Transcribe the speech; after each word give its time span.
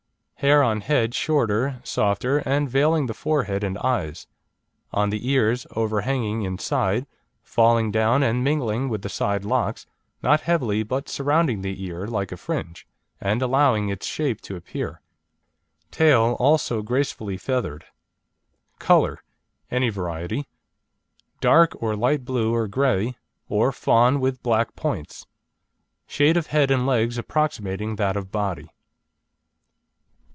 Hair 0.43 0.63
on 0.63 0.81
head, 0.81 1.13
shorter, 1.13 1.79
softer, 1.83 2.39
and 2.39 2.67
veiling 2.67 3.05
the 3.05 3.13
forehead 3.13 3.63
and 3.63 3.77
eyes; 3.77 4.25
on 4.91 5.11
the 5.11 5.29
ears, 5.29 5.67
overhanging 5.75 6.41
inside, 6.41 7.05
falling 7.43 7.91
down 7.91 8.23
and 8.23 8.43
mingling 8.43 8.89
with 8.89 9.03
the 9.03 9.07
side 9.09 9.45
locks, 9.45 9.85
not 10.23 10.41
heavily, 10.41 10.81
but 10.81 11.07
surrounding 11.07 11.61
the 11.61 11.83
ear 11.85 12.07
like 12.07 12.31
a 12.31 12.37
fringe, 12.37 12.87
and 13.19 13.39
allowing 13.43 13.89
its 13.89 14.07
shape 14.07 14.41
to 14.41 14.55
appear. 14.55 14.99
Tail 15.91 16.35
also 16.39 16.81
gracefully 16.81 17.37
feathered. 17.37 17.85
COLOUR 18.79 19.21
(ANY 19.69 19.89
VARIETY) 19.89 20.47
Dark 21.39 21.75
or 21.83 21.95
light 21.95 22.25
blue 22.25 22.51
or 22.51 22.67
grey, 22.67 23.15
or 23.47 23.71
fawn 23.71 24.19
with 24.19 24.41
black 24.41 24.75
points. 24.75 25.27
Shade 26.07 26.35
of 26.35 26.47
head 26.47 26.71
and 26.71 26.87
legs 26.87 27.19
approximating 27.19 27.97
that 27.97 28.17
of 28.17 28.31
body. 28.31 28.71